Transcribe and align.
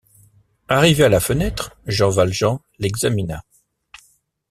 Arrivé 0.67 1.03
à 1.03 1.09
la 1.09 1.19
fenêtre, 1.19 1.77
Jean 1.85 2.09
Valjean 2.09 2.57
l’examina. 2.79 3.43